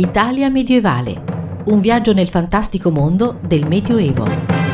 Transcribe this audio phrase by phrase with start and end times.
[0.00, 1.62] Italia medievale.
[1.66, 4.69] Un viaggio nel fantastico mondo del Medioevo.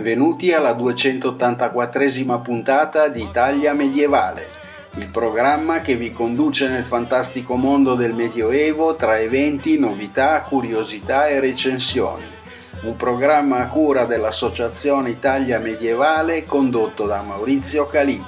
[0.00, 4.46] Benvenuti alla 284esima puntata di Italia Medievale,
[4.94, 11.38] il programma che vi conduce nel fantastico mondo del Medioevo tra eventi, novità, curiosità e
[11.38, 12.24] recensioni.
[12.84, 18.24] Un programma a cura dell'Associazione Italia Medievale condotto da Maurizio Calì.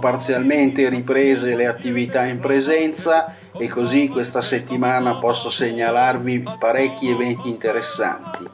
[0.00, 8.44] Parzialmente riprese le attività in presenza e così questa settimana posso segnalarvi parecchi eventi interessanti.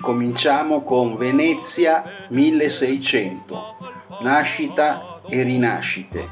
[0.00, 3.76] Cominciamo con Venezia 1600,
[4.22, 6.28] nascita e rinascite.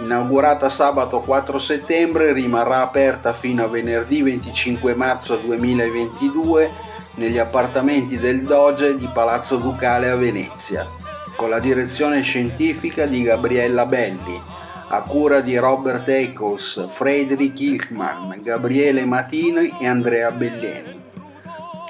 [0.00, 6.70] Inaugurata sabato 4 settembre, rimarrà aperta fino a venerdì 25 marzo 2022
[7.14, 11.04] negli appartamenti del Doge di Palazzo Ducale a Venezia
[11.36, 14.40] con la direzione scientifica di Gabriella Belli,
[14.88, 21.04] a cura di Robert Eccles, Frederick Hilkman, Gabriele Matini e Andrea Belleni.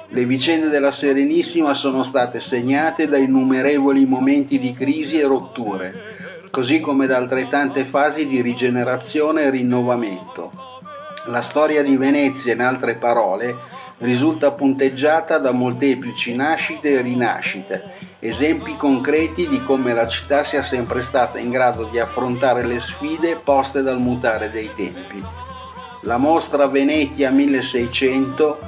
[0.09, 5.95] Le vicende della Serenissima sono state segnate da innumerevoli momenti di crisi e rotture,
[6.51, 10.76] così come da altrettante fasi di rigenerazione e rinnovamento.
[11.29, 13.57] La storia di Venezia, in altre parole,
[13.99, 17.83] risulta punteggiata da molteplici nascite e rinascite,
[18.21, 23.41] esempi concreti di come la città sia sempre stata in grado di affrontare le sfide
[23.43, 25.21] poste dal mutare dei tempi.
[26.03, 28.59] La mostra Venetia 1600,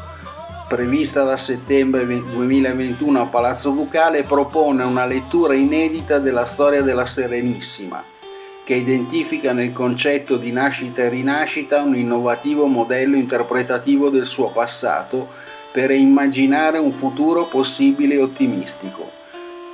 [0.69, 8.17] prevista da settembre 2021 a Palazzo Ducale, propone una lettura inedita della storia della Serenissima
[8.69, 15.31] che identifica nel concetto di nascita e rinascita un innovativo modello interpretativo del suo passato
[15.73, 19.11] per immaginare un futuro possibile e ottimistico.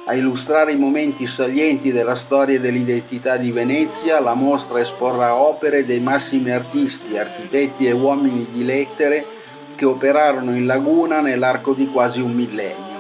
[0.07, 5.99] A illustrare i momenti salienti della storia dell'identità di Venezia, la mostra esporrà opere dei
[5.99, 9.27] massimi artisti, architetti e uomini di lettere
[9.75, 12.94] che operarono in laguna nell'arco di quasi un millennio.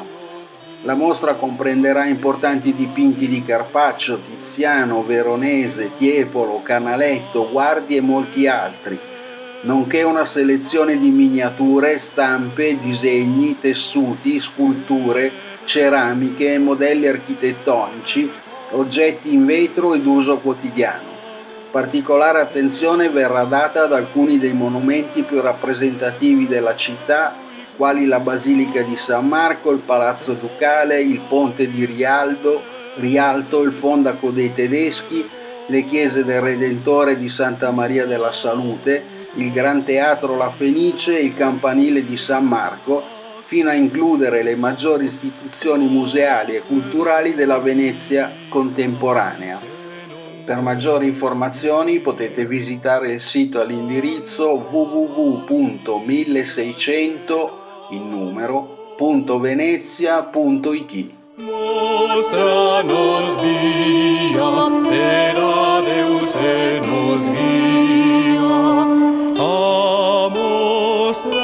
[0.84, 8.98] La mostra comprenderà importanti dipinti di Carpaccio, Tiziano, Veronese, Tiepolo, Canaletto, Guardi e molti altri,
[9.62, 15.32] nonché una selezione di miniature, stampe, disegni, tessuti, sculture,
[15.64, 18.30] ceramiche e modelli architettonici,
[18.72, 21.12] oggetti in vetro ed uso quotidiano.
[21.70, 27.36] Particolare attenzione verrà data ad alcuni dei monumenti più rappresentativi della città
[27.76, 32.62] quali la Basilica di San Marco, il Palazzo Ducale, il Ponte di Rialdo,
[32.96, 35.26] Rialto, il Fondaco dei Tedeschi,
[35.66, 39.02] le chiese del Redentore di Santa Maria della Salute,
[39.34, 43.02] il Gran Teatro La Fenice, il Campanile di San Marco,
[43.42, 49.58] fino a includere le maggiori istituzioni museali e culturali della Venezia contemporanea.
[50.44, 65.34] Per maggiori informazioni potete visitare il sito all'indirizzo www.1600 in numero .venezia.it Mostranos via per
[65.82, 66.34] Deus
[66.86, 68.40] nos guia
[69.36, 71.42] a mostrarnos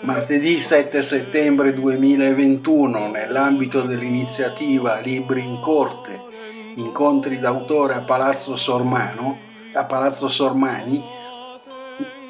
[0.00, 6.18] Martedì 7 settembre 2021 nell'ambito dell'iniziativa Libri in Corte
[6.76, 9.38] incontri d'autore a Palazzo Sormano
[9.74, 11.13] a Palazzo Sormani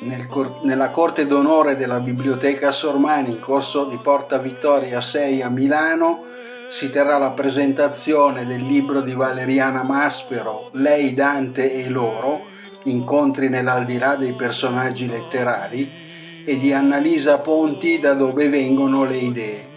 [0.00, 5.48] nel cor- nella corte d'onore della Biblioteca Sormani in corso di Porta Vittoria 6 a
[5.48, 6.32] Milano
[6.68, 12.46] si terrà la presentazione del libro di Valeriana Maspero Lei, Dante e loro,
[12.84, 16.02] incontri nell'aldilà dei personaggi letterari,
[16.44, 19.72] e di Annalisa Ponti Da dove vengono le idee.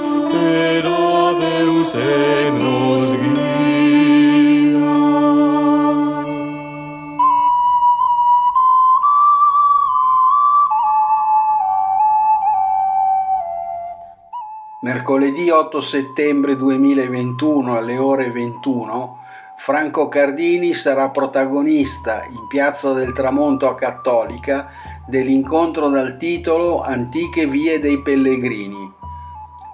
[15.21, 19.19] Mercoledì 8 settembre 2021 alle ore 21
[19.55, 24.71] Franco Cardini sarà protagonista in Piazza del Tramonto a Cattolica
[25.05, 28.91] dell'incontro dal titolo Antiche vie dei pellegrini.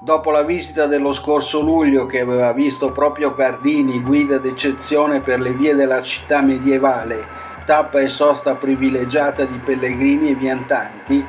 [0.01, 5.53] Dopo la visita dello scorso luglio che aveva visto proprio Cardini guida d'eccezione per le
[5.53, 7.25] vie della città medievale,
[7.65, 11.25] tappa e sosta privilegiata di pellegrini e viandanti,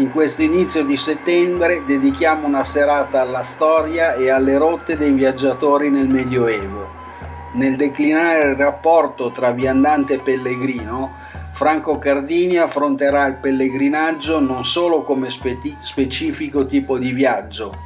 [0.00, 5.90] in questo inizio di settembre dedichiamo una serata alla storia e alle rotte dei viaggiatori
[5.90, 6.88] nel Medioevo.
[7.52, 11.12] Nel declinare il rapporto tra viandante e pellegrino,
[11.52, 17.76] Franco Cardini affronterà il pellegrinaggio non solo come spe- specifico tipo di viaggio,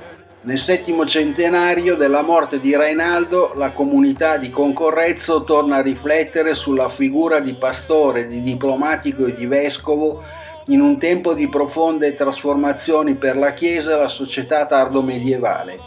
[0.45, 6.89] Nel settimo centenario della morte di Rainaldo, la comunità di Concorrezzo torna a riflettere sulla
[6.89, 10.21] figura di pastore, di diplomatico e di vescovo
[10.65, 15.79] in un tempo di profonde trasformazioni per la Chiesa e la società tardo-medievale.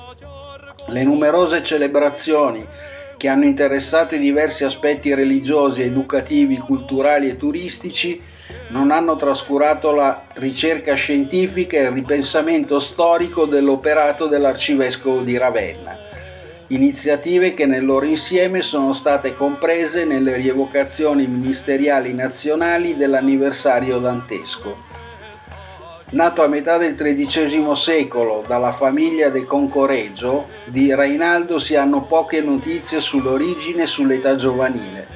[0.87, 2.67] Le numerose celebrazioni
[3.19, 8.23] che hanno interessato diversi aspetti religiosi, educativi, culturali e turistici
[8.69, 16.07] non hanno trascurato la ricerca scientifica e il ripensamento storico dell'operato dell'arcivescovo di Ravenna
[16.69, 24.85] iniziative che nel loro insieme sono state comprese nelle rievocazioni ministeriali nazionali dell'anniversario dantesco.
[26.09, 32.41] Nato a metà del XIII secolo dalla famiglia de Concoreggio, di Rainaldo si hanno poche
[32.41, 35.16] notizie sull'origine e sull'età giovanile.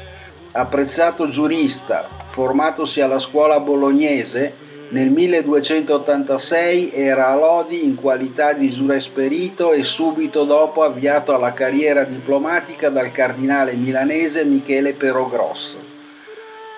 [0.52, 4.52] Apprezzato giurista, formatosi alla scuola bolognese,
[4.88, 12.02] nel 1286 era a Lodi in qualità di giuresperito e subito dopo avviato alla carriera
[12.02, 15.78] diplomatica dal cardinale milanese Michele Perogrosso.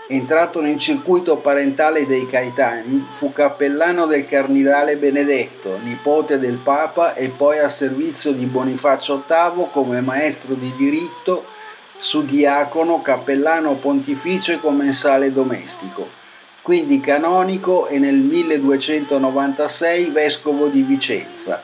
[0.09, 7.31] Entrato nel circuito parentale dei Caetani, fu cappellano del cardinale Benedetto, nipote del Papa e
[7.31, 11.51] poi a servizio di Bonifacio VIII come maestro di diritto,
[12.02, 16.20] sudiacono, cappellano pontificio e commensale domestico
[16.62, 21.60] quindi canonico e nel 1296 vescovo di Vicenza.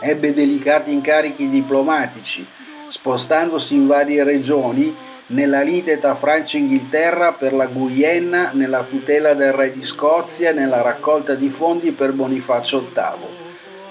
[0.00, 2.46] Ebbe delicati incarichi diplomatici,
[2.88, 4.96] spostandosi in varie regioni
[5.26, 10.50] nella lite tra Francia e Inghilterra per la Guyenne, nella tutela del re di Scozia
[10.50, 13.47] e nella raccolta di fondi per Bonifacio VIII.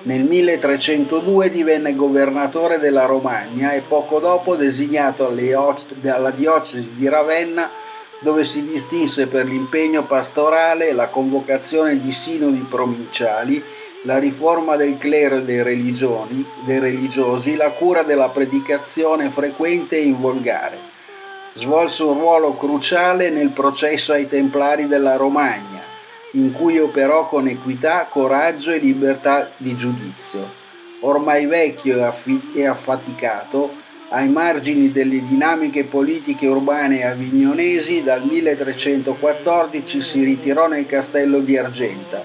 [0.08, 7.70] Nel 1302 divenne governatore della Romagna e poco dopo designato alla diocesi di Ravenna
[8.22, 13.62] dove si distinse per l'impegno pastorale, la convocazione di sinodi provinciali,
[14.04, 15.62] la riforma del clero e dei,
[16.64, 20.78] dei religiosi, la cura della predicazione frequente e in volgare.
[21.52, 25.77] Svolse un ruolo cruciale nel processo ai Templari della Romagna,
[26.32, 30.66] in cui operò con equità, coraggio e libertà di giudizio.
[31.02, 32.14] Ormai vecchio
[32.54, 41.40] e affaticato, ai margini delle dinamiche politiche urbane avignonesi, dal 1314 si ritirò nel castello
[41.40, 42.24] di Argenta,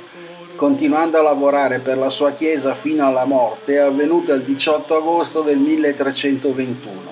[0.54, 5.58] continuando a lavorare per la sua chiesa fino alla morte, avvenuta il 18 agosto del
[5.58, 7.11] 1321.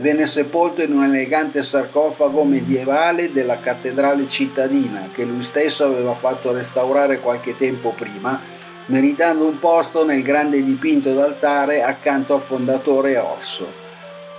[0.00, 6.52] Venne sepolto in un elegante sarcofago medievale della cattedrale cittadina, che lui stesso aveva fatto
[6.52, 8.40] restaurare qualche tempo prima,
[8.86, 13.70] meritando un posto nel grande dipinto d'altare accanto al fondatore Orso.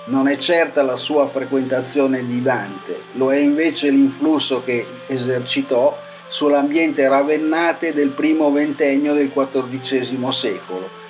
[0.05, 5.95] Non è certa la sua frequentazione di Dante, lo è invece l'influsso che esercitò
[6.27, 11.00] sull'ambiente ravennate del primo ventennio del XIV secolo,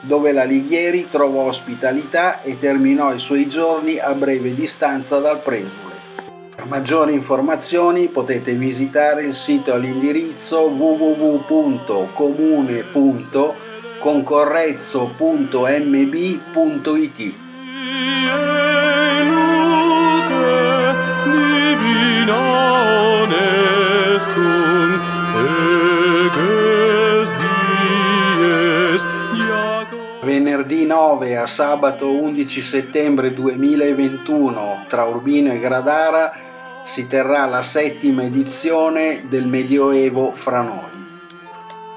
[0.00, 5.88] dove l'Alighieri trovò ospitalità e terminò i suoi giorni a breve distanza dal presule.
[6.54, 11.38] Per maggiori informazioni potete visitare il sito all'indirizzo www.comune.it
[31.10, 36.32] 9 a sabato 11 settembre 2021 tra Urbino e Gradara
[36.84, 41.08] si terrà la settima edizione del Medioevo fra noi.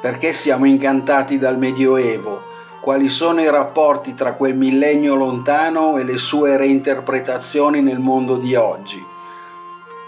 [0.01, 2.41] Perché siamo incantati dal Medioevo?
[2.81, 8.55] Quali sono i rapporti tra quel millennio lontano e le sue reinterpretazioni nel mondo di
[8.55, 8.99] oggi?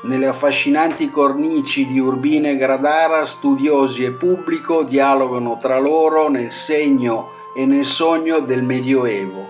[0.06, 7.34] Nelle affascinanti cornici di Urbino e Gradara, studiosi e pubblico dialogano tra loro nel segno
[7.56, 9.50] e nel sogno del Medioevo.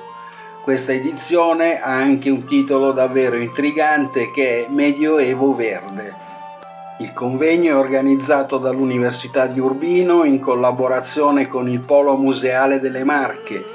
[0.62, 6.14] Questa edizione ha anche un titolo davvero intrigante che è Medioevo Verde.
[7.00, 13.66] Il convegno è organizzato dall'Università di Urbino in collaborazione con il Polo Museale delle Marche,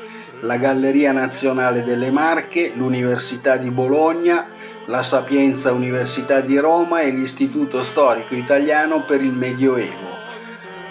[0.41, 4.47] la Galleria Nazionale delle Marche, l'Università di Bologna,
[4.87, 10.10] la Sapienza Università di Roma e l'Istituto Storico Italiano per il Medioevo.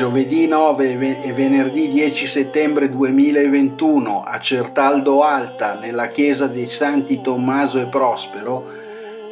[0.00, 7.78] Giovedì 9 e venerdì 10 settembre 2021 a Certaldo Alta, nella chiesa dei Santi Tommaso
[7.78, 8.64] e Prospero,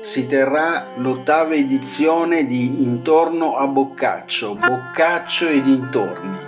[0.03, 6.39] si terrà l'ottava edizione di Intorno a Boccaccio, Boccaccio e dintorni.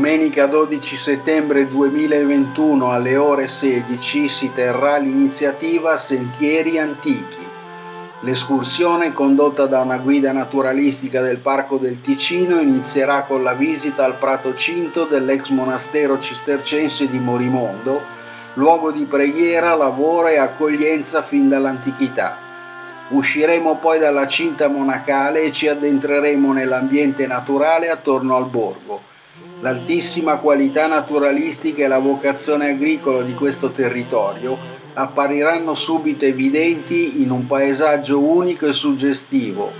[0.08, 7.46] Domenica 12 settembre 2021 alle ore 16 si terrà l'iniziativa Sentieri Antichi.
[8.20, 14.14] L'escursione condotta da una guida naturalistica del Parco del Ticino inizierà con la visita al
[14.14, 18.00] Prato Cinto dell'ex monastero cistercense di Morimondo,
[18.54, 22.38] luogo di preghiera, lavoro e accoglienza fin dall'antichità.
[23.08, 29.16] Usciremo poi dalla cinta monacale e ci addentreremo nell'ambiente naturale attorno al borgo
[29.60, 34.56] L'altissima qualità naturalistica e la vocazione agricola di questo territorio
[34.94, 39.72] appariranno subito evidenti in un paesaggio unico e suggestivo,